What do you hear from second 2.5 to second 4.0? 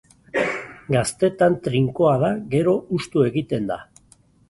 gero hustu egiten da.